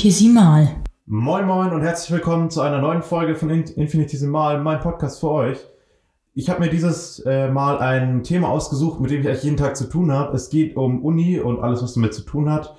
[0.00, 0.76] Infinitesimal.
[1.04, 5.30] Moin Moin und herzlich willkommen zu einer neuen Folge von In Infinitesimal, mein Podcast für
[5.30, 5.58] euch.
[6.32, 9.76] Ich habe mir dieses äh, Mal ein Thema ausgesucht, mit dem ich eigentlich jeden Tag
[9.76, 10.34] zu tun habe.
[10.34, 12.76] Es geht um Uni und alles, was damit zu tun hat.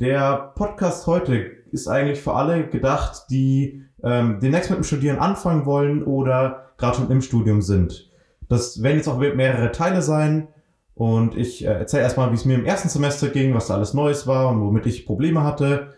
[0.00, 5.66] Der Podcast heute ist eigentlich für alle gedacht, die ähm, demnächst mit dem Studieren anfangen
[5.66, 8.10] wollen oder gerade schon im Studium sind.
[8.48, 10.48] Das werden jetzt auch mehrere Teile sein.
[10.96, 13.94] Und ich äh, erzähle erstmal, wie es mir im ersten Semester ging, was da alles
[13.94, 15.94] Neues war und womit ich Probleme hatte.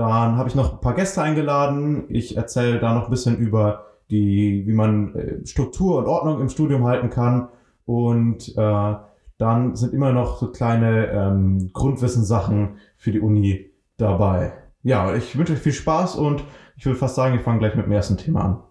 [0.00, 2.06] Dann habe ich noch ein paar Gäste eingeladen.
[2.08, 6.48] Ich erzähle da noch ein bisschen über die, wie man äh, Struktur und Ordnung im
[6.48, 7.48] Studium halten kann.
[7.84, 8.94] Und äh,
[9.36, 14.54] dann sind immer noch so kleine ähm, Grundwissenssachen für die Uni dabei.
[14.82, 16.44] Ja, ich wünsche euch viel Spaß und
[16.78, 18.62] ich würde fast sagen, wir fangen gleich mit dem ersten Thema an.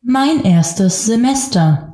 [0.00, 1.93] Mein erstes Semester.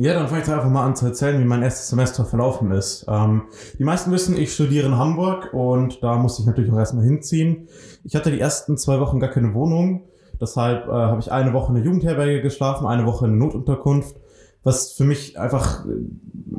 [0.00, 3.04] Ja, dann fange ich einfach mal an zu erzählen, wie mein erstes Semester verlaufen ist.
[3.08, 3.48] Ähm,
[3.80, 7.66] die meisten wissen, ich studiere in Hamburg und da musste ich natürlich auch erstmal hinziehen.
[8.04, 10.04] Ich hatte die ersten zwei Wochen gar keine Wohnung.
[10.40, 14.14] Deshalb äh, habe ich eine Woche in der Jugendherberge geschlafen, eine Woche in der Notunterkunft,
[14.62, 15.88] was für mich einfach äh,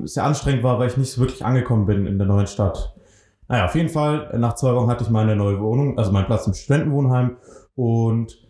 [0.03, 2.93] sehr anstrengend war, weil ich nicht so wirklich angekommen bin in der neuen Stadt.
[3.47, 6.45] Naja, auf jeden Fall, nach zwei Wochen hatte ich meine neue Wohnung, also meinen Platz
[6.45, 7.37] im Studentenwohnheim
[7.75, 8.48] und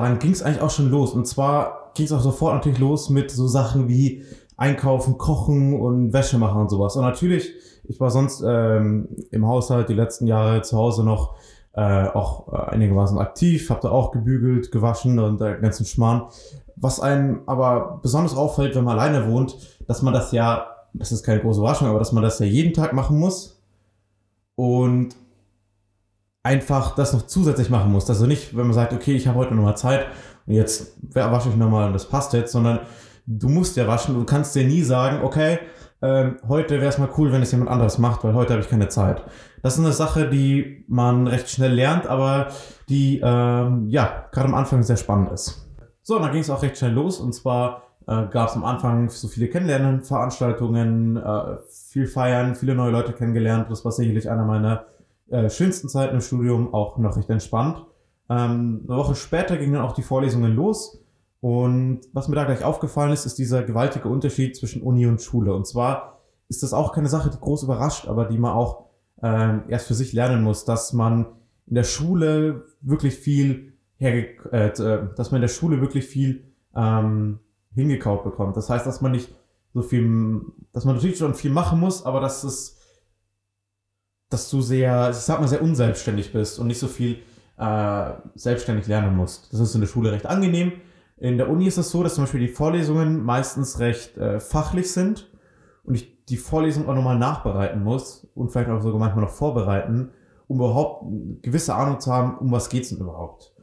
[0.00, 1.12] dann ging es eigentlich auch schon los.
[1.12, 4.24] Und zwar ging es auch sofort natürlich los mit so Sachen wie
[4.56, 6.96] Einkaufen, Kochen und Wäsche machen und sowas.
[6.96, 7.52] Und natürlich,
[7.84, 11.34] ich war sonst ähm, im Haushalt die letzten Jahre zu Hause noch
[11.74, 16.28] äh, auch einigermaßen aktiv, habe da auch gebügelt, gewaschen und der ganzen Schmarrn.
[16.76, 21.24] Was einem aber besonders auffällt, wenn man alleine wohnt, dass man das ja, das ist
[21.24, 23.60] keine große Überraschung, aber dass man das ja jeden Tag machen muss
[24.54, 25.16] und
[26.44, 28.08] einfach das noch zusätzlich machen muss.
[28.08, 30.06] Also nicht, wenn man sagt, okay, ich habe heute noch mal Zeit
[30.46, 32.80] jetzt wasche ich nochmal und das passt jetzt, sondern
[33.26, 34.14] du musst ja waschen.
[34.14, 35.58] Du kannst dir nie sagen, okay,
[36.02, 38.68] ähm, heute wäre es mal cool, wenn es jemand anderes macht, weil heute habe ich
[38.68, 39.22] keine Zeit.
[39.62, 42.48] Das ist eine Sache, die man recht schnell lernt, aber
[42.88, 45.66] die ähm, ja gerade am Anfang sehr spannend ist.
[46.02, 48.64] So, und dann ging es auch recht schnell los und zwar äh, gab es am
[48.64, 53.70] Anfang so viele Kennenlernen, Veranstaltungen, äh, viel feiern, viele neue Leute kennengelernt.
[53.70, 54.84] Das war sicherlich einer meiner
[55.30, 57.84] äh, schönsten Zeiten im Studium, auch noch recht entspannt.
[58.28, 61.00] Ähm, eine Woche später gingen dann auch die Vorlesungen los.
[61.40, 65.54] Und was mir da gleich aufgefallen ist, ist dieser gewaltige Unterschied zwischen Uni und Schule.
[65.54, 68.86] Und zwar ist das auch keine Sache, die groß überrascht, aber die man auch
[69.22, 71.26] ähm, erst für sich lernen muss, dass man
[71.66, 76.44] in der Schule wirklich viel herge äh, äh, dass man in der Schule wirklich viel
[76.76, 77.40] ähm,
[77.74, 78.56] hingekaut bekommt.
[78.56, 79.34] Das heißt, dass man nicht
[79.72, 80.42] so viel,
[80.72, 82.78] dass man natürlich schon viel machen muss, aber dass es,
[84.34, 87.18] dass du sehr, ich sag mal, sehr unselbstständig bist und nicht so viel
[87.56, 89.52] äh, selbstständig lernen musst.
[89.52, 90.72] Das ist in der Schule recht angenehm.
[91.16, 94.92] In der Uni ist es so, dass zum Beispiel die Vorlesungen meistens recht äh, fachlich
[94.92, 95.30] sind
[95.84, 100.10] und ich die Vorlesung auch nochmal nachbereiten muss und vielleicht auch sogar manchmal noch vorbereiten,
[100.48, 103.54] um überhaupt eine gewisse Ahnung zu haben, um was geht's denn überhaupt.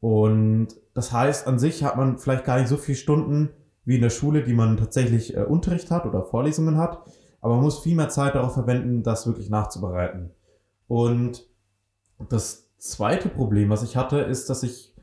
[0.00, 3.50] Und das heißt, an sich hat man vielleicht gar nicht so viele Stunden
[3.84, 7.04] wie in der Schule, die man tatsächlich äh, Unterricht hat oder Vorlesungen hat,
[7.44, 10.30] aber man muss viel mehr Zeit darauf verwenden, das wirklich nachzubereiten.
[10.88, 11.46] Und
[12.30, 14.94] das zweite Problem, was ich hatte, ist, dass ich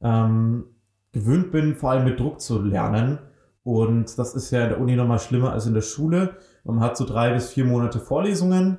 [0.00, 0.66] ähm,
[1.10, 3.18] gewöhnt bin, vor allem mit Druck zu lernen.
[3.64, 6.36] Und das ist ja in der Uni nochmal schlimmer als in der Schule.
[6.62, 8.78] Man hat so drei bis vier Monate Vorlesungen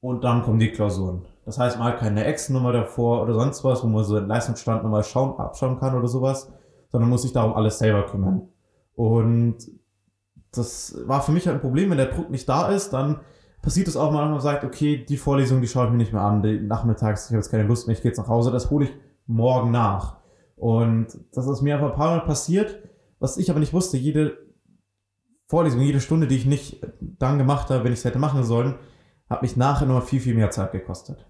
[0.00, 1.24] und dann kommen die Klausuren.
[1.46, 4.82] Das heißt, man hat keine Ex-Nummer davor oder sonst was, wo man so den Leistungsstand
[4.82, 6.52] nochmal schauen, abschauen kann oder sowas,
[6.92, 8.46] sondern muss sich darum alles selber kümmern.
[8.94, 9.56] Und
[10.52, 13.20] das war für mich halt ein Problem, wenn der Druck nicht da ist, dann
[13.62, 16.12] passiert es auch mal, dass man sagt, okay, die Vorlesung, die schaue ich mir nicht
[16.12, 18.50] mehr an, die nachmittags, ich habe jetzt keine Lust mehr, ich gehe jetzt nach Hause,
[18.50, 18.92] das hole ich
[19.26, 20.16] morgen nach.
[20.56, 22.78] Und das ist mir einfach ein paar Mal passiert,
[23.20, 24.38] was ich aber nicht wusste, jede
[25.46, 28.74] Vorlesung, jede Stunde, die ich nicht dann gemacht habe, wenn ich es hätte machen sollen,
[29.28, 31.26] hat mich nachher noch viel, viel mehr Zeit gekostet.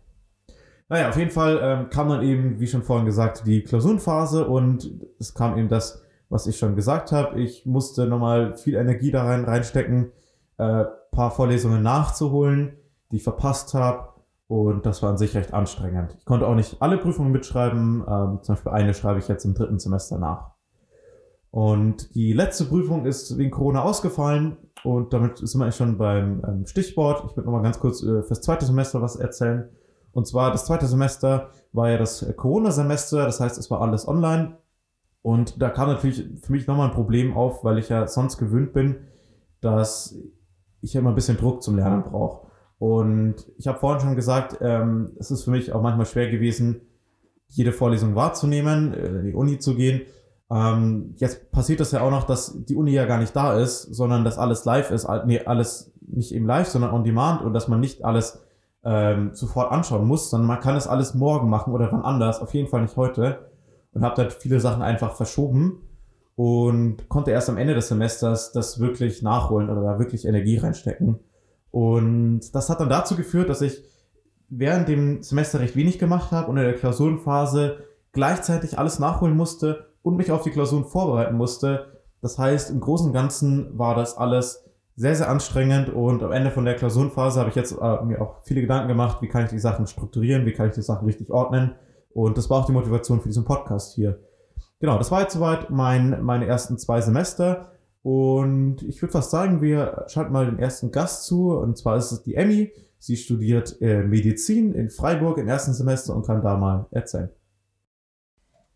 [0.89, 4.91] Naja, auf jeden Fall ähm, kam dann eben, wie schon vorhin gesagt, die Klausurenphase und
[5.19, 7.41] es kam eben das, was ich schon gesagt habe.
[7.41, 10.13] Ich musste nochmal viel Energie da rein reinstecken,
[10.59, 12.77] äh, paar Vorlesungen nachzuholen,
[13.11, 14.09] die ich verpasst habe.
[14.47, 16.15] Und das war an sich recht anstrengend.
[16.19, 18.05] Ich konnte auch nicht alle Prüfungen mitschreiben.
[18.09, 20.53] Ähm, zum Beispiel eine schreibe ich jetzt im dritten Semester nach.
[21.51, 24.57] Und die letzte Prüfung ist wegen Corona ausgefallen.
[24.85, 27.25] Und damit sind wir eigentlich schon beim ähm, Stichwort.
[27.27, 29.69] Ich würde nochmal ganz kurz äh, fürs zweite Semester was erzählen.
[30.13, 33.25] Und zwar das zweite Semester war ja das Corona-Semester.
[33.25, 34.57] Das heißt, es war alles online.
[35.29, 38.73] Und da kam natürlich für mich nochmal ein Problem auf, weil ich ja sonst gewöhnt
[38.73, 38.97] bin,
[39.61, 40.17] dass
[40.81, 42.47] ich immer ein bisschen Druck zum Lernen brauche.
[42.79, 46.81] Und ich habe vorhin schon gesagt, ähm, es ist für mich auch manchmal schwer gewesen,
[47.47, 50.01] jede Vorlesung wahrzunehmen, äh, in die Uni zu gehen.
[50.51, 53.83] Ähm, jetzt passiert das ja auch noch, dass die Uni ja gar nicht da ist,
[53.83, 57.69] sondern dass alles live ist, nee, alles nicht eben live, sondern on demand und dass
[57.69, 58.47] man nicht alles
[58.83, 62.55] ähm, sofort anschauen muss, sondern man kann es alles morgen machen oder wann anders, auf
[62.55, 63.41] jeden Fall nicht heute.
[63.99, 65.83] Und habe dann viele Sachen einfach verschoben
[66.37, 71.19] und konnte erst am Ende des Semesters das wirklich nachholen oder da wirklich Energie reinstecken.
[71.73, 73.83] Und das hat dann dazu geführt, dass ich
[74.49, 77.79] während dem Semester recht wenig gemacht habe und in der Klausurenphase
[78.13, 81.99] gleichzeitig alles nachholen musste und mich auf die Klausuren vorbereiten musste.
[82.23, 84.65] Das heißt, im Großen und Ganzen war das alles
[84.95, 88.45] sehr, sehr anstrengend und am Ende von der Klausurenphase habe ich jetzt äh, mir auch
[88.45, 91.31] viele Gedanken gemacht, wie kann ich die Sachen strukturieren, wie kann ich die Sachen richtig
[91.31, 91.75] ordnen
[92.11, 94.21] und das war auch die Motivation für diesen Podcast hier.
[94.81, 97.73] Genau, das war jetzt soweit mein, meine ersten zwei Semester
[98.03, 102.13] und ich würde fast sagen, wir schalten mal den ersten Gast zu und zwar ist
[102.13, 102.73] es die Emmy.
[102.99, 107.31] Sie studiert äh, Medizin in Freiburg im ersten Semester und kann da mal erzählen.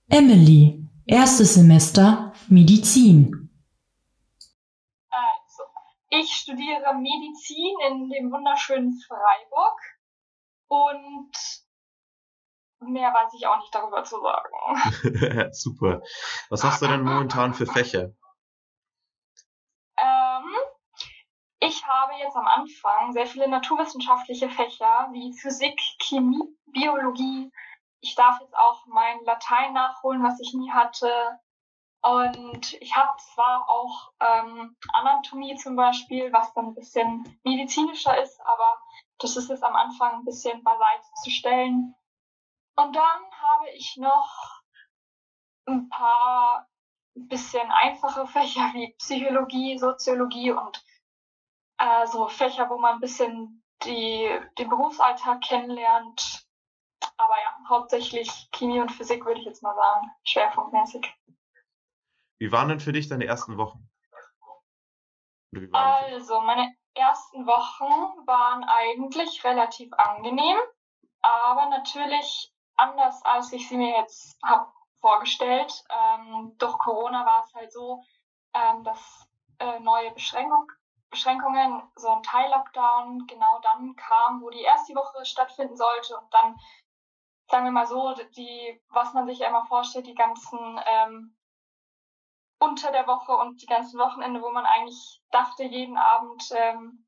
[0.08, 3.42] Emily, erstes Semester Medizin.
[6.14, 9.80] Ich studiere Medizin in dem wunderschönen Freiburg
[10.68, 11.32] und
[12.82, 15.52] mehr weiß ich auch nicht darüber zu sagen.
[15.52, 16.02] Super.
[16.50, 18.10] Was hast du denn momentan für Fächer?
[19.98, 20.54] Ähm,
[21.60, 27.52] ich habe jetzt am Anfang sehr viele naturwissenschaftliche Fächer wie Physik, Chemie, Biologie.
[28.00, 31.38] Ich darf jetzt auch mein Latein nachholen, was ich nie hatte.
[32.02, 38.40] Und ich habe zwar auch ähm, Anatomie zum Beispiel, was dann ein bisschen medizinischer ist,
[38.40, 38.80] aber
[39.18, 41.94] das ist jetzt am Anfang ein bisschen beiseite zu stellen.
[42.76, 44.62] Und dann habe ich noch
[45.66, 46.68] ein paar
[47.14, 50.82] bisschen einfache Fächer wie Psychologie, Soziologie und
[51.78, 54.28] äh, so Fächer, wo man ein bisschen die,
[54.58, 56.46] den Berufsalltag kennenlernt.
[57.16, 61.14] Aber ja, hauptsächlich Chemie und Physik würde ich jetzt mal sagen, schwerpunktmäßig.
[62.38, 63.88] Wie waren denn für dich deine ersten Wochen?
[65.72, 70.56] Also, meine ersten Wochen waren eigentlich relativ angenehm,
[71.20, 72.51] aber natürlich
[72.82, 74.66] anders, als ich sie mir jetzt habe
[75.00, 75.84] vorgestellt.
[75.90, 78.02] Ähm, durch Corona war es halt so,
[78.54, 80.70] ähm, dass äh, neue Beschränkung,
[81.10, 86.58] Beschränkungen, so ein Teil-Lockdown genau dann kam, wo die erste Woche stattfinden sollte und dann,
[87.50, 91.36] sagen wir mal so, die, was man sich ja immer vorstellt, die ganzen ähm,
[92.58, 97.04] unter der Woche und die ganzen Wochenende, wo man eigentlich dachte, jeden Abend ähm,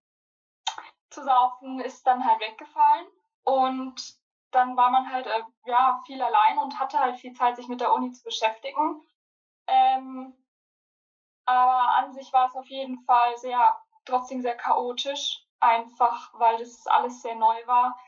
[1.10, 3.06] zu saufen, ist dann halt weggefallen.
[3.44, 4.16] Und
[4.54, 7.80] dann war man halt äh, ja viel allein und hatte halt viel Zeit, sich mit
[7.80, 9.02] der Uni zu beschäftigen.
[9.66, 10.34] Ähm,
[11.46, 16.86] aber an sich war es auf jeden Fall sehr, trotzdem sehr chaotisch, einfach weil das
[16.86, 17.98] alles sehr neu war.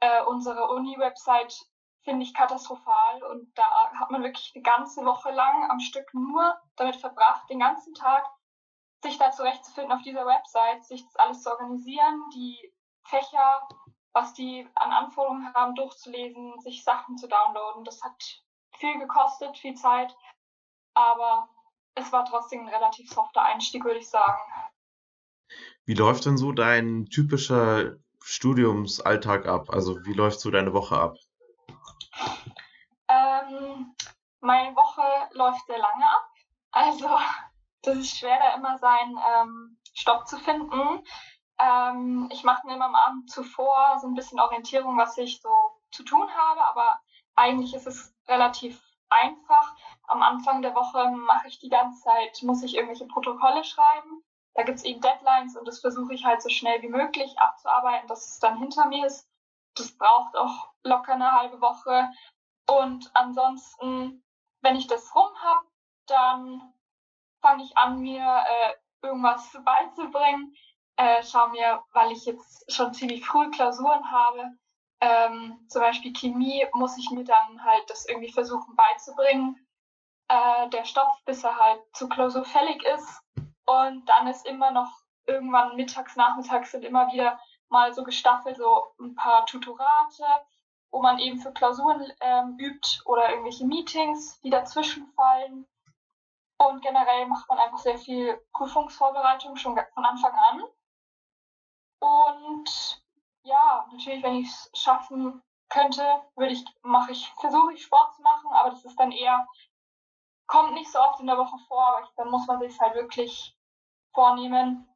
[0.00, 1.54] Äh, unsere Uni-Website
[2.02, 3.22] finde ich katastrophal.
[3.24, 7.60] Und da hat man wirklich eine ganze Woche lang am Stück nur damit verbracht, den
[7.60, 8.24] ganzen Tag
[9.02, 12.72] sich da zurechtzufinden auf dieser Website, sich das alles zu organisieren, die
[13.04, 13.68] Fächer,
[14.18, 17.84] was die an Anforderungen haben, durchzulesen, sich Sachen zu downloaden.
[17.84, 18.42] Das hat
[18.76, 20.14] viel gekostet, viel Zeit,
[20.94, 21.48] aber
[21.94, 24.40] es war trotzdem ein relativ softer Einstieg, würde ich sagen.
[25.84, 29.70] Wie läuft denn so dein typischer Studiumsalltag ab?
[29.70, 31.16] Also wie läuft so deine Woche ab?
[33.08, 33.94] Ähm,
[34.40, 36.30] meine Woche läuft sehr lange ab.
[36.72, 37.08] Also
[37.82, 41.04] das ist schwer, da immer seinen ähm, Stopp zu finden.
[41.58, 45.50] Ähm, ich mache mir immer am Abend zuvor so ein bisschen Orientierung, was ich so
[45.90, 47.00] zu tun habe, aber
[47.34, 49.74] eigentlich ist es relativ einfach.
[50.06, 54.22] Am Anfang der Woche mache ich die ganze Zeit, muss ich irgendwelche Protokolle schreiben.
[54.54, 58.08] Da gibt es eben Deadlines und das versuche ich halt so schnell wie möglich abzuarbeiten,
[58.08, 59.28] dass es dann hinter mir ist.
[59.76, 62.10] Das braucht auch locker eine halbe Woche.
[62.66, 64.22] Und ansonsten,
[64.60, 65.64] wenn ich das rum habe,
[66.06, 66.74] dann
[67.40, 70.54] fange ich an, mir äh, irgendwas beizubringen.
[70.98, 74.50] Äh, schau mir, weil ich jetzt schon ziemlich früh Klausuren habe,
[75.00, 79.66] ähm, zum Beispiel Chemie, muss ich mir dann halt das irgendwie versuchen beizubringen,
[80.28, 83.22] äh, der Stoff, bis er halt zur Klausur fällig ist.
[83.64, 84.90] Und dann ist immer noch
[85.26, 90.24] irgendwann mittags, nachmittags sind immer wieder mal so gestaffelt so ein paar Tutorate
[90.90, 95.66] wo man eben für Klausuren ähm, übt oder irgendwelche Meetings, die dazwischen fallen.
[96.58, 100.62] Und generell macht man einfach sehr viel Prüfungsvorbereitung schon von Anfang an.
[102.00, 103.02] Und
[103.42, 106.02] ja, natürlich, wenn ich es schaffen könnte,
[106.36, 109.46] würde ich, mache ich, versuche ich Sport zu machen, aber das ist dann eher,
[110.46, 113.56] kommt nicht so oft in der Woche vor, aber dann muss man sich halt wirklich
[114.12, 114.88] vornehmen.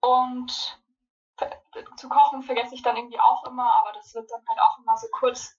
[0.00, 0.80] Und
[1.96, 4.96] zu kochen vergesse ich dann irgendwie auch immer, aber das wird dann halt auch immer
[4.96, 5.56] so kurz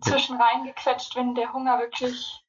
[0.00, 2.41] zwischen reingequetscht, wenn der Hunger wirklich.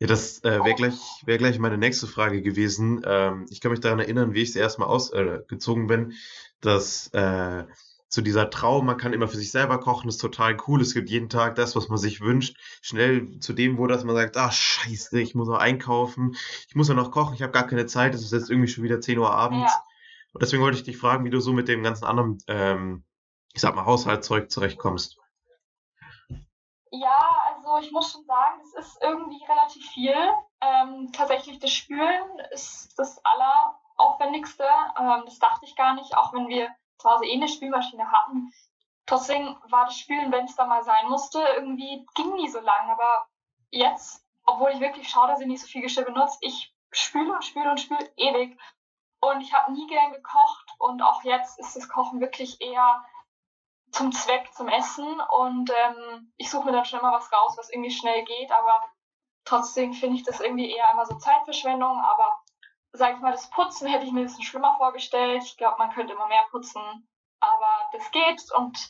[0.00, 3.02] Ja, das äh, wäre gleich, wär gleich meine nächste Frage gewesen.
[3.04, 6.12] Ähm, ich kann mich daran erinnern, wie ich das erste Mal ausgezogen äh, bin,
[6.60, 7.64] dass äh,
[8.08, 10.80] so dieser Traum, man kann immer für sich selber kochen, ist total cool.
[10.80, 12.56] Es gibt jeden Tag das, was man sich wünscht.
[12.80, 16.36] Schnell zu dem wurde, dass man sagt, ah, scheiße, ich muss noch einkaufen,
[16.68, 18.84] ich muss ja noch kochen, ich habe gar keine Zeit, es ist jetzt irgendwie schon
[18.84, 19.72] wieder 10 Uhr abends.
[19.72, 19.82] Ja.
[20.32, 23.04] Und deswegen wollte ich dich fragen, wie du so mit dem ganzen anderen, ähm,
[23.52, 25.18] ich sag mal, Haushaltszeug zurechtkommst.
[26.90, 27.18] Ja,
[27.54, 30.16] also ich muss schon sagen, es ist irgendwie relativ viel.
[30.60, 34.64] Ähm, tatsächlich das Spülen ist das alleraufwendigste.
[34.98, 38.52] Ähm, das dachte ich gar nicht, auch wenn wir zu Hause eh eine Spülmaschine hatten.
[39.06, 42.90] Trotzdem war das Spülen, wenn es da mal sein musste, irgendwie ging nie so lang.
[42.90, 43.26] Aber
[43.70, 47.44] jetzt, obwohl ich wirklich schaue, dass ich nicht so viel Geschirr benutze, ich spüle und
[47.44, 48.58] spüle und spüle ewig.
[49.20, 53.04] Und ich habe nie gern gekocht und auch jetzt ist das Kochen wirklich eher
[53.90, 55.20] zum Zweck, zum Essen.
[55.38, 58.50] Und ähm, ich suche mir dann schon immer was raus, was irgendwie schnell geht.
[58.52, 58.82] Aber
[59.44, 61.98] trotzdem finde ich das irgendwie eher immer so Zeitverschwendung.
[61.98, 62.42] Aber
[62.92, 65.42] sag ich mal, das Putzen hätte ich mir ein bisschen schlimmer vorgestellt.
[65.44, 67.08] Ich glaube, man könnte immer mehr putzen,
[67.40, 68.52] aber das geht.
[68.52, 68.88] Und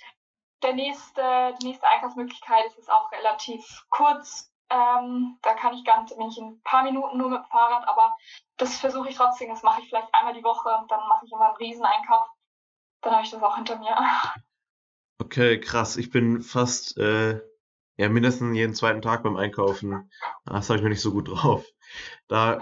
[0.63, 4.53] der nächste, die nächste Einkaufsmöglichkeit ist jetzt auch relativ kurz.
[4.71, 7.89] Ähm, da kann ich ganz, bin ich in ein paar Minuten nur mit dem Fahrrad,
[7.89, 8.15] aber
[8.59, 9.49] das versuche ich trotzdem.
[9.49, 12.27] Das mache ich vielleicht einmal die Woche und dann mache ich immer einen Rieseneinkauf.
[13.01, 13.97] Dann habe ich das auch hinter mir.
[15.19, 15.97] Okay, krass.
[15.97, 17.41] Ich bin fast äh,
[17.97, 20.11] ja mindestens jeden zweiten Tag beim Einkaufen.
[20.45, 21.67] Das habe ich mir nicht so gut drauf.
[22.29, 22.61] Da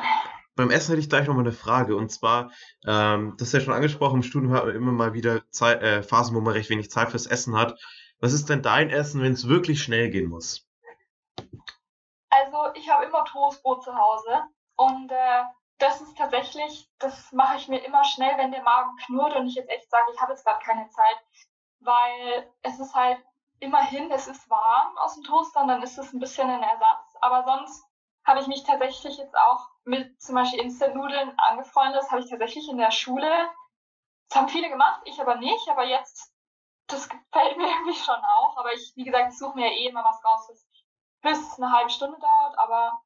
[0.56, 1.96] beim Essen hätte ich gleich nochmal eine Frage.
[1.96, 2.50] Und zwar,
[2.86, 6.02] ähm, das ist ja schon angesprochen, im Studium hat man immer mal wieder Zeit, äh,
[6.02, 7.78] Phasen, wo man recht wenig Zeit fürs Essen hat.
[8.20, 10.66] Was ist denn dein Essen, wenn es wirklich schnell gehen muss?
[12.30, 14.44] Also ich habe immer Toastbrot zu Hause
[14.76, 15.42] und äh,
[15.78, 19.54] das ist tatsächlich, das mache ich mir immer schnell, wenn der Magen knurrt und ich
[19.54, 21.16] jetzt echt sage, ich habe jetzt gerade keine Zeit,
[21.80, 23.18] weil es ist halt
[23.60, 27.16] immerhin, es ist warm aus dem Toaster und dann ist es ein bisschen ein Ersatz,
[27.20, 27.84] aber sonst
[28.26, 32.02] habe ich mich tatsächlich jetzt auch mit zum Beispiel Instant-Nudeln angefreundet.
[32.02, 33.30] Das habe ich tatsächlich in der Schule.
[34.28, 35.68] Das haben viele gemacht, ich aber nicht.
[35.68, 36.32] Aber jetzt,
[36.88, 38.56] das gefällt mir irgendwie schon auch.
[38.56, 40.66] Aber ich, wie gesagt, suche mir ja eh immer was raus, was
[41.22, 42.58] höchstens eine halbe Stunde dauert.
[42.58, 43.00] Aber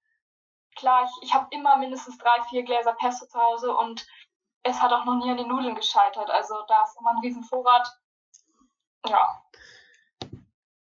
[0.75, 4.07] klar, ich, ich habe immer mindestens drei, vier Gläser Pesto zu Hause und
[4.63, 6.31] es hat auch noch nie an den Nudeln gescheitert.
[6.31, 7.87] Also da ist immer ein riesen Vorrat.
[9.09, 9.41] Ja.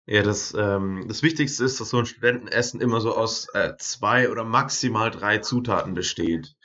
[0.06, 4.30] Ja, das, ähm, das Wichtigste ist, dass so ein Studentenessen immer so aus äh, zwei
[4.30, 6.56] oder maximal drei Zutaten besteht.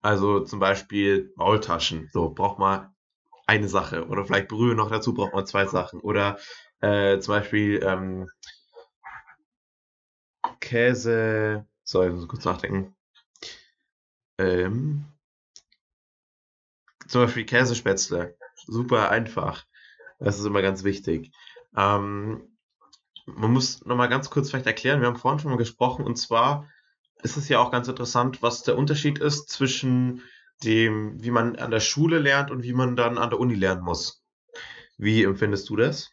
[0.00, 2.08] Also zum Beispiel Maultaschen.
[2.12, 2.94] So, braucht man
[3.46, 4.06] eine Sache.
[4.06, 6.00] Oder vielleicht Brühe noch dazu, braucht man zwei Sachen.
[6.00, 6.38] Oder
[6.80, 8.28] äh, zum Beispiel ähm,
[10.60, 11.66] Käse.
[11.84, 12.96] So, ich muss kurz nachdenken.
[14.38, 15.04] Ähm,
[17.06, 18.36] zum Beispiel Käsespätzle.
[18.66, 19.66] Super einfach.
[20.18, 21.32] Das ist immer ganz wichtig.
[21.76, 22.56] Ähm,
[23.26, 26.68] man muss nochmal ganz kurz vielleicht erklären, wir haben vorhin schon mal gesprochen, und zwar
[27.22, 30.22] ist es ja auch ganz interessant, was der Unterschied ist zwischen
[30.62, 33.82] dem, wie man an der Schule lernt und wie man dann an der Uni lernen
[33.82, 34.22] muss.
[34.96, 36.10] Wie empfindest du das?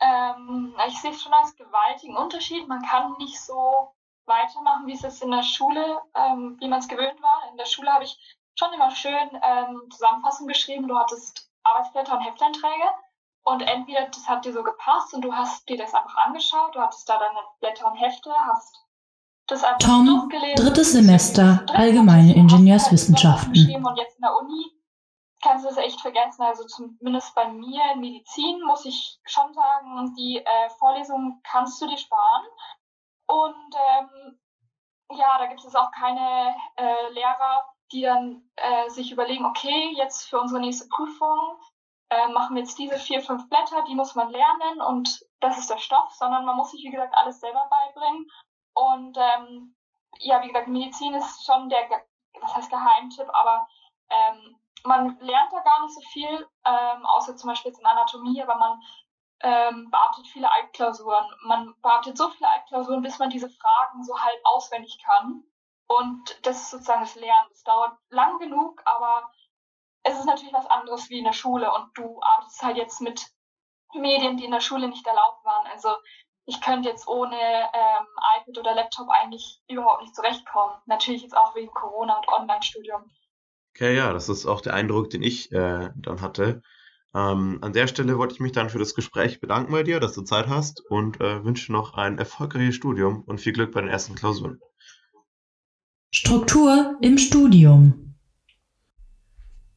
[0.00, 2.68] Ähm, ich sehe es schon als gewaltigen Unterschied.
[2.68, 3.94] Man kann nicht so
[4.26, 7.50] weitermachen, wie es jetzt in der Schule, ähm, wie man es gewöhnt war.
[7.50, 8.16] In der Schule habe ich
[8.54, 10.86] schon immer schön ähm, Zusammenfassungen geschrieben.
[10.86, 12.90] Du hattest Arbeitsblätter und Hefteinträge.
[13.42, 16.80] Und entweder das hat dir so gepasst und du hast dir das einfach angeschaut, du
[16.80, 18.84] hattest da deine Blätter und Hefte, hast
[19.46, 20.64] das einfach Tom, durchgelesen.
[20.64, 23.84] drittes Semester, allgemeine Ingenieurswissenschaften.
[23.84, 24.80] Und jetzt in der Uni
[25.42, 26.42] kannst du das echt vergessen.
[26.42, 31.86] Also zumindest bei mir in Medizin muss ich schon sagen, die äh, Vorlesungen kannst du
[31.86, 32.44] dir sparen.
[33.26, 34.40] Und ähm,
[35.12, 40.28] ja, da gibt es auch keine äh, Lehrer, die dann äh, sich überlegen, okay, jetzt
[40.28, 41.58] für unsere nächste Prüfung
[42.10, 45.70] äh, machen wir jetzt diese vier, fünf Blätter, die muss man lernen und das ist
[45.70, 48.30] der Stoff, sondern man muss sich, wie gesagt, alles selber beibringen.
[48.74, 49.74] Und ähm,
[50.18, 51.88] ja, wie gesagt, Medizin ist schon der,
[52.40, 53.66] was heißt Geheimtipp, aber
[54.10, 58.42] ähm, man lernt da gar nicht so viel, ähm, außer zum Beispiel jetzt in Anatomie,
[58.42, 58.80] aber man
[59.42, 61.26] ähm, bearbeitet viele Altklausuren.
[61.42, 65.44] Man bearbeitet so viele Altklausuren, bis man diese Fragen so halb auswendig kann.
[65.90, 67.48] Und das ist sozusagen das Lernen.
[67.50, 69.28] Es dauert lang genug, aber
[70.04, 73.26] es ist natürlich was anderes wie in der Schule und du arbeitest halt jetzt mit
[73.92, 75.66] Medien, die in der Schule nicht erlaubt waren.
[75.66, 75.88] Also
[76.46, 78.06] ich könnte jetzt ohne ähm,
[78.38, 80.76] iPad oder Laptop eigentlich überhaupt nicht zurechtkommen.
[80.86, 83.10] Natürlich jetzt auch wegen Corona und Online-Studium.
[83.74, 86.62] Okay, ja, das ist auch der Eindruck, den ich äh, dann hatte.
[87.16, 90.12] Ähm, an der Stelle wollte ich mich dann für das Gespräch bedanken bei dir, dass
[90.12, 93.90] du Zeit hast und äh, wünsche noch ein erfolgreiches Studium und viel Glück bei den
[93.90, 94.60] ersten Klausuren.
[96.12, 98.16] Struktur im Studium.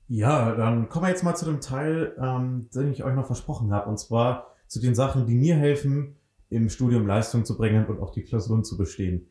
[0.07, 3.71] Ja, dann kommen wir jetzt mal zu dem Teil, ähm, den ich euch noch versprochen
[3.71, 6.15] habe, und zwar zu den Sachen, die mir helfen,
[6.49, 9.29] im Studium Leistung zu bringen und auch die Klausuren zu bestehen.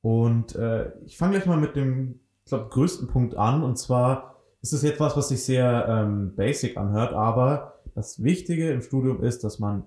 [0.00, 4.36] Und äh, ich fange gleich mal mit dem, ich glaube, größten Punkt an, und zwar
[4.62, 9.44] ist es etwas, was sich sehr ähm, basic anhört, aber das Wichtige im Studium ist,
[9.44, 9.84] dass man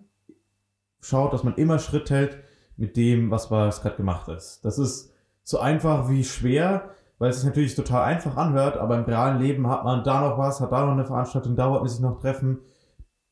[1.00, 2.38] schaut, dass man immer Schritt hält
[2.78, 4.64] mit dem, was was gerade gemacht ist.
[4.64, 5.11] Das ist
[5.52, 6.90] so einfach wie schwer,
[7.20, 10.38] weil es sich natürlich total einfach anhört, aber im realen Leben hat man da noch
[10.38, 12.62] was, hat da noch eine Veranstaltung, da wollte man sich noch treffen.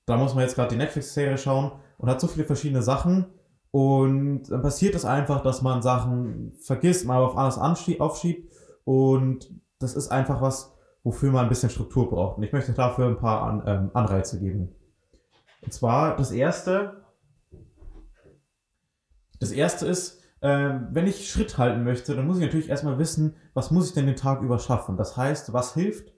[0.05, 3.27] Da muss man jetzt gerade die Netflix-Serie schauen und hat so viele verschiedene Sachen.
[3.71, 8.51] Und dann passiert es einfach, dass man Sachen vergisst, mal auf alles aufschiebt.
[8.83, 12.38] Und das ist einfach was, wofür man ein bisschen Struktur braucht.
[12.38, 14.75] Und ich möchte dafür ein paar An ähm, Anreize geben.
[15.61, 17.03] Und zwar das erste.
[19.39, 23.36] Das erste ist, ähm, wenn ich Schritt halten möchte, dann muss ich natürlich erstmal wissen,
[23.53, 24.98] was muss ich denn den Tag über schaffen.
[24.98, 26.13] Das heißt, was hilft,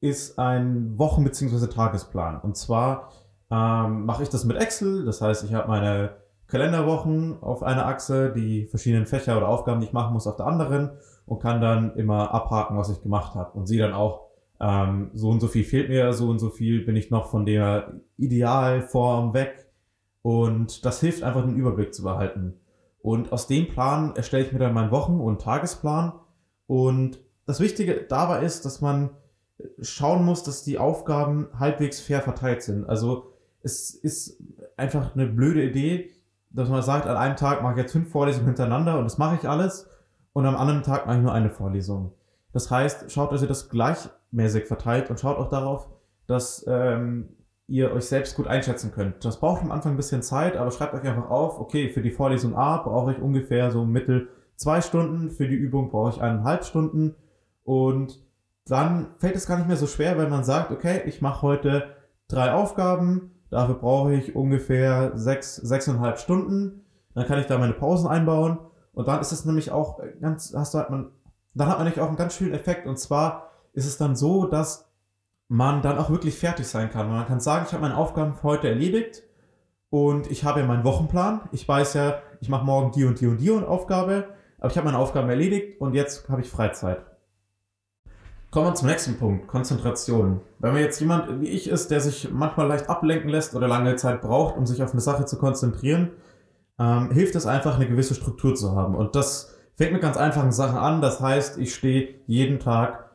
[0.00, 1.66] ist ein Wochen- bzw.
[1.66, 2.40] Tagesplan.
[2.40, 3.10] Und zwar
[3.50, 5.04] ähm, mache ich das mit Excel.
[5.04, 6.16] Das heißt, ich habe meine
[6.46, 10.46] Kalenderwochen auf einer Achse, die verschiedenen Fächer oder Aufgaben, die ich machen muss, auf der
[10.46, 10.90] anderen
[11.26, 14.26] und kann dann immer abhaken, was ich gemacht habe und sehe dann auch,
[14.60, 17.44] ähm, so und so viel fehlt mir, so und so viel bin ich noch von
[17.44, 19.66] der Idealform weg
[20.22, 22.54] und das hilft einfach den Überblick zu behalten.
[23.06, 26.12] Und aus dem Plan erstelle ich mir dann meinen Wochen- und Tagesplan
[26.66, 29.10] und das Wichtige dabei ist, dass man
[29.80, 32.84] schauen muss, dass die Aufgaben halbwegs fair verteilt sind.
[32.84, 33.30] Also
[33.62, 34.42] es ist
[34.76, 36.10] einfach eine blöde Idee,
[36.50, 39.36] dass man sagt, an einem Tag mache ich jetzt fünf Vorlesungen hintereinander und das mache
[39.36, 39.88] ich alles
[40.32, 42.12] und am anderen Tag mache ich nur eine Vorlesung.
[42.52, 45.88] Das heißt, schaut, dass ihr das gleichmäßig verteilt und schaut auch darauf,
[46.26, 47.35] dass ähm,
[47.68, 49.24] ihr euch selbst gut einschätzen könnt.
[49.24, 52.10] Das braucht am Anfang ein bisschen Zeit, aber schreibt euch einfach auf, okay, für die
[52.10, 56.64] Vorlesung A brauche ich ungefähr so mittel zwei Stunden, für die Übung brauche ich eineinhalb
[56.64, 57.14] Stunden
[57.64, 58.24] und
[58.66, 61.96] dann fällt es gar nicht mehr so schwer, wenn man sagt, okay, ich mache heute
[62.28, 66.84] drei Aufgaben, Dafür brauche ich ungefähr sechs, sechseinhalb Stunden.
[67.14, 68.58] Dann kann ich da meine Pausen einbauen.
[68.92, 71.10] Und dann ist es nämlich auch ganz, hast du halt man,
[71.54, 72.86] dann hat man nämlich auch einen ganz schönen Effekt.
[72.86, 74.85] Und zwar ist es dann so, dass
[75.48, 77.08] man dann auch wirklich fertig sein kann.
[77.08, 79.22] Man kann sagen, ich habe meine Aufgaben für heute erledigt
[79.90, 81.42] und ich habe ja meinen Wochenplan.
[81.52, 84.28] Ich weiß ja, ich mache morgen die und die und die und Aufgabe,
[84.58, 87.04] aber ich habe meine Aufgaben erledigt und jetzt habe ich Freizeit.
[88.50, 90.40] Kommen wir zum nächsten Punkt, Konzentration.
[90.58, 93.96] Wenn man jetzt jemand wie ich ist, der sich manchmal leicht ablenken lässt oder lange
[93.96, 96.12] Zeit braucht, um sich auf eine Sache zu konzentrieren,
[96.78, 98.94] ähm, hilft es einfach, eine gewisse Struktur zu haben.
[98.94, 101.00] Und das fängt mit ganz einfachen Sachen an.
[101.00, 103.05] Das heißt, ich stehe jeden Tag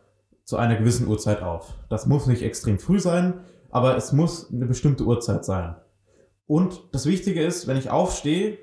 [0.51, 1.75] zu einer gewissen Uhrzeit auf.
[1.87, 3.35] Das muss nicht extrem früh sein,
[3.69, 5.77] aber es muss eine bestimmte Uhrzeit sein.
[6.45, 8.57] Und das Wichtige ist, wenn ich aufstehe,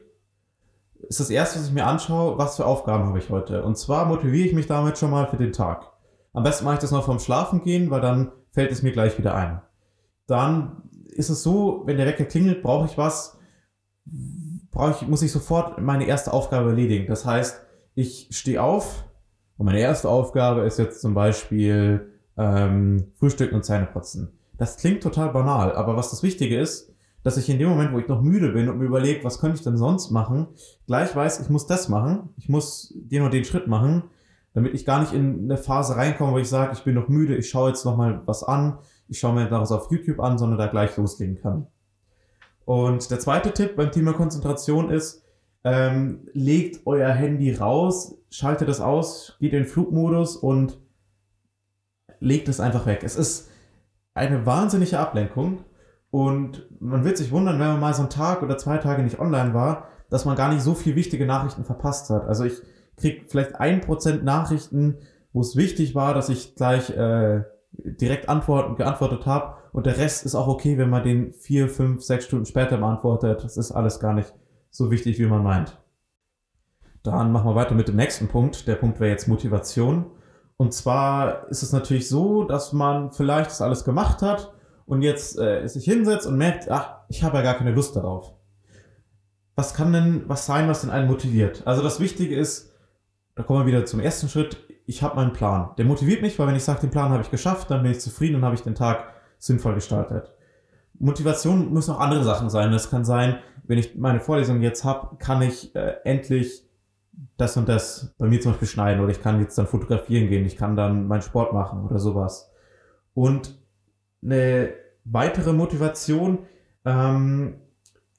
[1.09, 3.62] ist das erste, was ich mir anschaue, was für Aufgaben habe ich heute.
[3.64, 5.90] Und zwar motiviere ich mich damit schon mal für den Tag.
[6.35, 9.16] Am besten mache ich das noch vorm Schlafen gehen, weil dann fällt es mir gleich
[9.16, 9.62] wieder ein.
[10.27, 13.38] Dann ist es so, wenn der Wecker klingelt, brauche ich was,
[14.70, 17.07] brauche ich, muss ich sofort meine erste Aufgabe erledigen.
[17.07, 17.62] Das heißt,
[17.94, 19.08] ich stehe auf
[19.59, 24.33] und meine erste Aufgabe ist jetzt zum Beispiel ähm, Frühstücken und Zähneputzen.
[24.57, 27.99] Das klingt total banal, aber was das Wichtige ist, dass ich in dem Moment, wo
[27.99, 30.47] ich noch müde bin und mir überlege, was könnte ich denn sonst machen,
[30.87, 34.05] gleich weiß, ich muss das machen, ich muss den und den Schritt machen
[34.59, 37.37] damit ich gar nicht in eine Phase reinkomme, wo ich sage, ich bin noch müde,
[37.37, 40.59] ich schaue jetzt noch mal was an, ich schaue mir was auf YouTube an, sondern
[40.59, 41.68] da gleich loslegen kann.
[42.64, 45.23] Und der zweite Tipp beim Thema Konzentration ist,
[45.68, 50.78] ähm, legt euer Handy raus, schaltet es aus, geht in Flugmodus und
[52.20, 53.02] legt es einfach weg.
[53.04, 53.50] Es ist
[54.14, 55.64] eine wahnsinnige Ablenkung
[56.11, 59.20] und man wird sich wundern, wenn man mal so einen Tag oder zwei Tage nicht
[59.20, 62.26] online war, dass man gar nicht so viel wichtige Nachrichten verpasst hat.
[62.26, 62.54] Also ich
[62.96, 64.96] kriege vielleicht ein Prozent Nachrichten,
[65.35, 69.59] wo es wichtig war, dass ich gleich äh, direkt antworten, geantwortet habe.
[69.72, 73.44] Und der Rest ist auch okay, wenn man den vier, fünf, sechs Stunden später beantwortet.
[73.44, 74.33] Das ist alles gar nicht
[74.70, 75.78] so wichtig, wie man meint.
[77.02, 78.66] Dann machen wir weiter mit dem nächsten Punkt.
[78.66, 80.07] Der Punkt wäre jetzt Motivation.
[80.57, 84.52] Und zwar ist es natürlich so, dass man vielleicht das alles gemacht hat
[84.87, 88.35] und jetzt äh, sich hinsetzt und merkt, ach, ich habe ja gar keine Lust darauf.
[89.54, 91.62] Was kann denn was sein, was denn einen motiviert?
[91.66, 92.72] Also das Wichtige ist,
[93.37, 94.57] da kommen wir wieder zum ersten Schritt.
[94.87, 95.70] Ich habe meinen Plan.
[95.78, 98.00] Der motiviert mich, weil wenn ich sage, den Plan habe ich geschafft, dann bin ich
[98.00, 100.33] zufrieden und habe ich den Tag sinnvoll gestaltet.
[100.98, 102.72] Motivation müssen auch andere Sachen sein.
[102.72, 106.64] Das kann sein, wenn ich meine Vorlesung jetzt habe, kann ich äh, endlich
[107.37, 110.44] das und das bei mir zum Beispiel schneiden oder ich kann jetzt dann fotografieren gehen,
[110.44, 112.50] ich kann dann meinen Sport machen oder sowas.
[113.14, 113.58] Und
[114.22, 114.70] eine
[115.04, 116.40] weitere Motivation
[116.84, 117.56] ähm,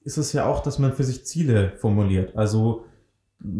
[0.03, 2.35] ist es ja auch, dass man für sich Ziele formuliert.
[2.35, 2.85] Also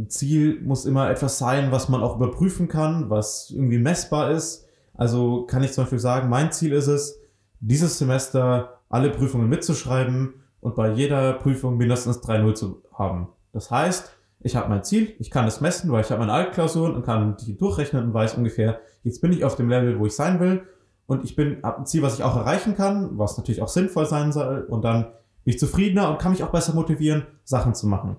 [0.08, 4.66] Ziel muss immer etwas sein, was man auch überprüfen kann, was irgendwie messbar ist.
[4.94, 7.20] Also kann ich zum Beispiel sagen, mein Ziel ist es,
[7.62, 13.30] dieses Semester alle Prüfungen mitzuschreiben und bei jeder Prüfung mindestens 3-0 zu haben.
[13.54, 16.96] Das heißt, ich habe mein Ziel, ich kann es messen, weil ich habe meine Altklausuren
[16.96, 20.16] und kann die durchrechnen und weiß ungefähr, jetzt bin ich auf dem Level, wo ich
[20.16, 20.64] sein will.
[21.06, 24.06] und ich bin ab ein Ziel, was ich auch erreichen kann, was natürlich auch sinnvoll
[24.06, 25.06] sein soll und dann
[25.44, 28.18] bin ich zufriedener und kann mich auch besser motivieren, Sachen zu machen.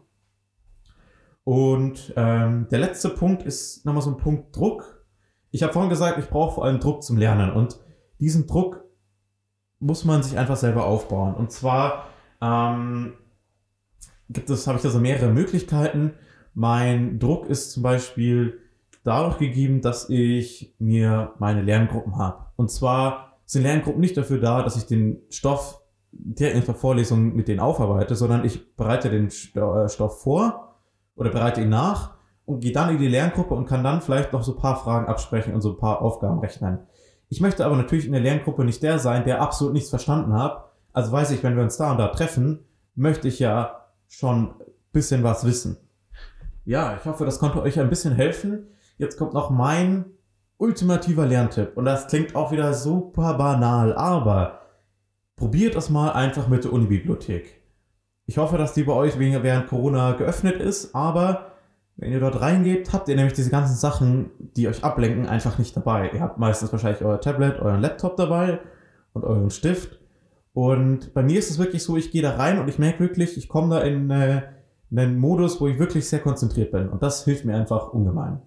[1.44, 5.04] Und ähm, der letzte Punkt ist nochmal so ein Punkt Druck.
[5.50, 7.78] Ich habe vorhin gesagt, ich brauche vor allem Druck zum Lernen und
[8.18, 8.79] diesen Druck
[9.80, 11.34] muss man sich einfach selber aufbauen.
[11.34, 12.06] Und zwar
[12.40, 13.14] ähm,
[14.28, 16.12] gibt es, habe ich da so mehrere Möglichkeiten.
[16.54, 18.60] Mein Druck ist zum Beispiel
[19.02, 22.46] dadurch gegeben, dass ich mir meine Lerngruppen habe.
[22.56, 25.80] Und zwar sind Lerngruppen nicht dafür da, dass ich den Stoff
[26.12, 30.76] direkt in der Vorlesung mit denen aufarbeite, sondern ich bereite den äh, Stoff vor
[31.16, 32.14] oder bereite ihn nach
[32.46, 35.06] und gehe dann in die Lerngruppe und kann dann vielleicht noch so ein paar Fragen
[35.06, 36.80] absprechen und so ein paar Aufgaben rechnen.
[37.30, 40.68] Ich möchte aber natürlich in der Lerngruppe nicht der sein, der absolut nichts verstanden hat.
[40.92, 42.58] Also weiß ich, wenn wir uns da und da treffen,
[42.96, 44.54] möchte ich ja schon
[44.92, 45.76] bisschen was wissen.
[46.64, 48.66] Ja, ich hoffe, das konnte euch ein bisschen helfen.
[48.98, 50.06] Jetzt kommt noch mein
[50.58, 51.76] ultimativer Lerntipp.
[51.76, 54.62] Und das klingt auch wieder super banal, aber
[55.36, 57.62] probiert es mal einfach mit der Unibibliothek.
[58.26, 61.49] Ich hoffe, dass die bei euch während Corona geöffnet ist, aber
[62.00, 65.76] wenn ihr dort reingeht, habt ihr nämlich diese ganzen Sachen, die euch ablenken, einfach nicht
[65.76, 66.10] dabei.
[66.14, 68.58] Ihr habt meistens wahrscheinlich euer Tablet, euren Laptop dabei
[69.12, 69.98] und euren Stift.
[70.54, 73.36] Und bei mir ist es wirklich so, ich gehe da rein und ich merke wirklich,
[73.36, 74.42] ich komme da in, äh,
[74.90, 76.88] in einen Modus, wo ich wirklich sehr konzentriert bin.
[76.88, 78.40] Und das hilft mir einfach ungemein.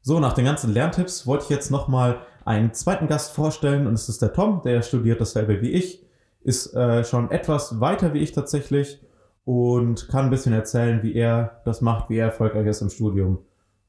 [0.00, 4.08] So, nach den ganzen Lerntipps wollte ich jetzt nochmal einen zweiten Gast vorstellen und es
[4.08, 6.06] ist der Tom, der studiert dasselbe wie ich,
[6.40, 9.00] ist äh, schon etwas weiter wie ich tatsächlich
[9.48, 13.38] und kann ein bisschen erzählen, wie er das macht, wie er erfolgreich ist im Studium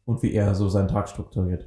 [0.06, 1.65] und wie er so seinen Tag strukturiert.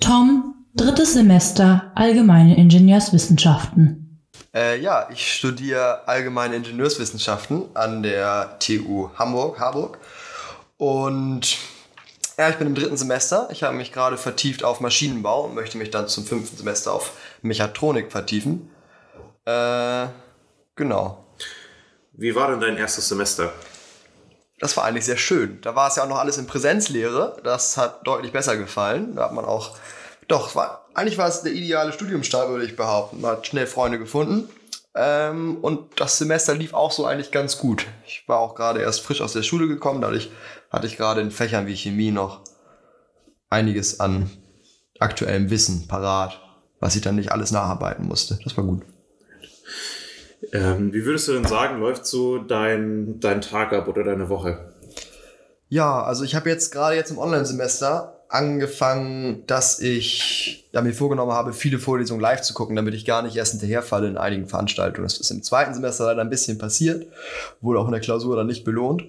[0.00, 4.22] Tom, drittes Semester Allgemeine Ingenieurswissenschaften.
[4.54, 9.98] Äh, ja, ich studiere Allgemeine Ingenieurswissenschaften an der TU Hamburg, Harburg.
[10.78, 11.58] Und
[12.38, 13.48] ja, ich bin im dritten Semester.
[13.52, 17.12] Ich habe mich gerade vertieft auf Maschinenbau und möchte mich dann zum fünften Semester auf
[17.42, 18.70] Mechatronik vertiefen.
[19.44, 20.06] Äh,
[20.76, 21.23] genau.
[22.16, 23.52] Wie war denn dein erstes Semester?
[24.60, 25.60] Das war eigentlich sehr schön.
[25.62, 27.36] Da war es ja auch noch alles in Präsenzlehre.
[27.42, 29.16] Das hat deutlich besser gefallen.
[29.16, 29.76] Da hat man auch,
[30.28, 33.20] doch, war, eigentlich war es der ideale Studiumsstart, würde ich behaupten.
[33.20, 34.48] Man hat schnell Freunde gefunden.
[34.94, 37.86] Ähm, und das Semester lief auch so eigentlich ganz gut.
[38.06, 40.00] Ich war auch gerade erst frisch aus der Schule gekommen.
[40.00, 40.30] Dadurch
[40.70, 42.42] hatte ich gerade in Fächern wie Chemie noch
[43.50, 44.30] einiges an
[45.00, 46.40] aktuellem Wissen parat,
[46.78, 48.38] was ich dann nicht alles nacharbeiten musste.
[48.44, 48.82] Das war gut.
[50.52, 54.72] Ähm, wie würdest du denn sagen, läuft so dein, dein Tag ab oder deine Woche?
[55.68, 61.32] Ja, also ich habe jetzt gerade jetzt im Online-Semester angefangen, dass ich ja, mir vorgenommen
[61.32, 65.06] habe, viele Vorlesungen live zu gucken, damit ich gar nicht erst hinterherfalle in einigen Veranstaltungen.
[65.06, 67.06] Das ist im zweiten Semester leider ein bisschen passiert,
[67.60, 69.04] wurde auch in der Klausur dann nicht belohnt.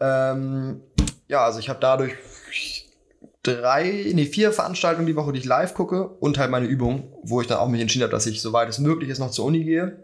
[0.00, 0.82] Ähm,
[1.28, 2.14] ja, also ich habe dadurch
[3.42, 7.40] drei, nee, vier Veranstaltungen die Woche, die ich live gucke und halt meine Übung, wo
[7.40, 9.64] ich dann auch mich entschieden habe, dass ich, soweit es möglich ist, noch zur Uni
[9.64, 9.96] gehe.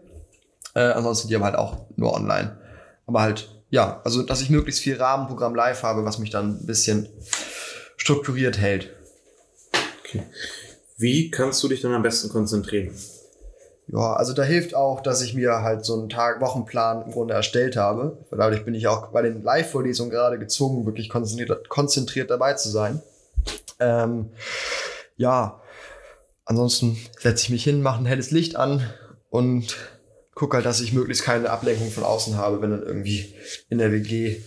[0.75, 2.57] Äh, ansonsten die aber halt auch nur online.
[3.05, 6.65] Aber halt, ja, also dass ich möglichst viel Rahmenprogramm live habe, was mich dann ein
[6.65, 7.09] bisschen
[7.97, 8.89] strukturiert hält.
[9.99, 10.23] Okay.
[10.97, 12.93] Wie kannst du dich dann am besten konzentrieren?
[13.91, 17.33] Ja, also da hilft auch, dass ich mir halt so einen Tag, Wochenplan im Grunde
[17.33, 18.23] erstellt habe.
[18.29, 23.01] Dadurch bin ich auch bei den Live-Vorlesungen gerade gezwungen, wirklich konzentriert, konzentriert dabei zu sein.
[23.79, 24.29] Ähm,
[25.17, 25.61] ja,
[26.45, 28.87] ansonsten setze ich mich hin, mache ein helles Licht an
[29.31, 29.75] und
[30.39, 33.33] gucke halt, dass ich möglichst keine Ablenkung von außen habe, wenn dann irgendwie
[33.69, 34.37] in der WG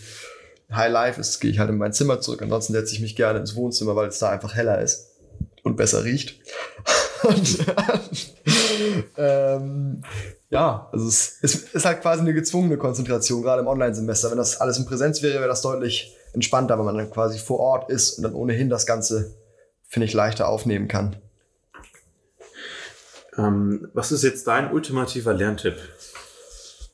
[0.73, 2.41] High Life ist, gehe ich halt in mein Zimmer zurück.
[2.41, 5.11] Ansonsten setze ich mich gerne ins Wohnzimmer, weil es da einfach heller ist
[5.63, 6.41] und besser riecht.
[7.25, 7.59] und,
[9.19, 10.03] ähm,
[10.49, 14.31] ja, also es, es ist halt quasi eine gezwungene Konzentration, gerade im Online-Semester.
[14.31, 17.61] Wenn das alles in Präsenz wäre, wäre das deutlich entspannter, wenn man dann quasi vor
[17.61, 19.35] Ort ist und dann ohnehin das Ganze,
[19.87, 21.17] finde ich, leichter aufnehmen kann.
[23.37, 25.77] Ähm, was ist jetzt dein ultimativer Lerntipp?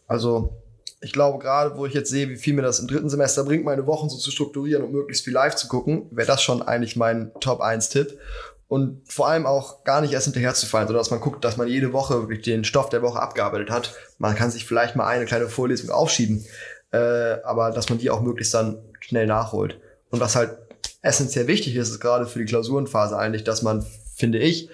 [0.07, 0.63] Also,
[1.01, 3.65] ich glaube, gerade wo ich jetzt sehe, wie viel mir das im dritten Semester bringt,
[3.65, 6.97] meine Wochen so zu strukturieren und möglichst viel live zu gucken, wäre das schon eigentlich
[6.97, 8.19] mein Top-1-Tipp.
[8.67, 11.57] Und vor allem auch gar nicht erst hinterher zu fallen, sondern dass man guckt, dass
[11.57, 13.95] man jede Woche wirklich den Stoff der Woche abgearbeitet hat.
[14.19, 16.45] Man kann sich vielleicht mal eine kleine Vorlesung aufschieben,
[16.91, 19.81] äh, aber dass man die auch möglichst dann schnell nachholt.
[20.11, 20.59] Und was halt
[21.01, 24.69] essentiell wichtig ist, ist gerade für die Klausurenphase eigentlich, dass man, finde ich,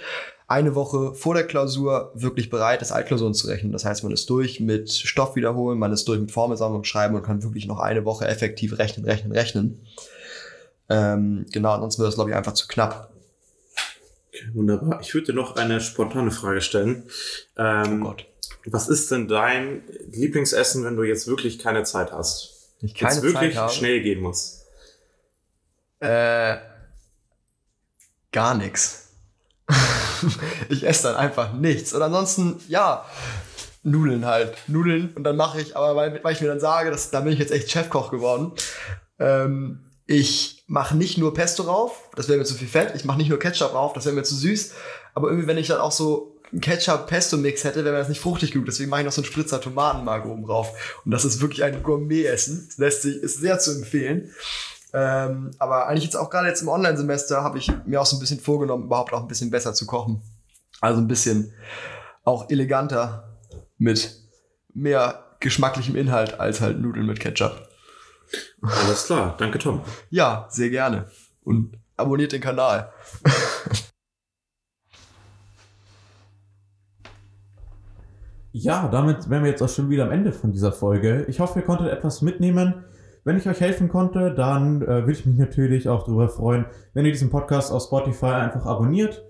[0.55, 3.73] eine Woche vor der Klausur wirklich bereit ist, Altklausuren zu rechnen.
[3.73, 7.23] Das heißt, man ist durch mit Stoff wiederholen, man ist durch mit Formelsammlung schreiben und
[7.25, 9.87] kann wirklich noch eine Woche effektiv rechnen, rechnen, rechnen.
[10.89, 13.11] Ähm, genau, ansonsten wird das, glaube ich, einfach zu knapp.
[14.29, 15.01] Okay, wunderbar.
[15.01, 17.05] Ich würde dir noch eine spontane Frage stellen.
[17.57, 18.27] Ähm, oh Gott.
[18.67, 22.71] Was ist denn dein Lieblingsessen, wenn du jetzt wirklich keine Zeit hast?
[22.81, 23.73] Ich keine jetzt wirklich Zeit habe.
[23.73, 24.65] schnell gehen muss.
[26.01, 26.57] Äh,
[28.33, 29.09] gar nix.
[30.69, 31.93] ich esse dann einfach nichts.
[31.93, 33.05] Und ansonsten, ja,
[33.83, 34.57] Nudeln halt.
[34.67, 35.13] Nudeln.
[35.15, 37.39] Und dann mache ich, aber weil, weil ich mir dann sage, dass, da bin ich
[37.39, 38.53] jetzt echt Chefkoch geworden.
[39.19, 42.95] Ähm, ich mache nicht nur Pesto rauf, das wäre mir zu viel Fett.
[42.95, 44.73] Ich mache nicht nur Ketchup rauf, das wäre mir zu süß.
[45.15, 48.67] Aber irgendwie, wenn ich dann auch so Ketchup-Pesto-Mix hätte, wäre mir das nicht fruchtig genug.
[48.67, 50.73] Deswegen mache ich noch so einen Spritzer Tomatenmark oben drauf.
[51.05, 52.69] Und das ist wirklich ein Gourmet-Essen.
[52.77, 54.31] Lässt sich, ist sehr zu empfehlen.
[54.97, 58.21] Ähm, aber eigentlich jetzt auch gerade jetzt im Online-Semester habe ich mir auch so ein
[58.21, 60.23] bisschen vorgenommen, überhaupt auch ein bisschen besser zu kochen.
[60.81, 61.53] Also ein bisschen
[62.23, 63.37] auch eleganter
[63.77, 64.23] mit
[64.73, 67.69] mehr geschmacklichem Inhalt als halt Nudeln mit Ketchup.
[68.63, 69.81] Alles klar, danke Tom.
[70.11, 71.11] Ja, sehr gerne.
[71.43, 72.93] Und abonniert den Kanal.
[78.57, 81.25] Ja, damit wären wir jetzt auch schon wieder am Ende von dieser Folge.
[81.27, 82.85] Ich hoffe, ihr konntet etwas mitnehmen.
[83.25, 87.07] Wenn ich euch helfen konnte, dann äh, würde ich mich natürlich auch darüber freuen, wenn
[87.07, 89.25] ihr diesen Podcast auf Spotify einfach abonniert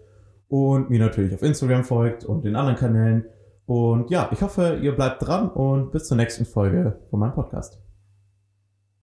[0.48, 3.26] und mir natürlich auf Instagram folgt und den anderen Kanälen.
[3.66, 7.80] Und ja, ich hoffe, ihr bleibt dran und bis zur nächsten Folge von meinem Podcast.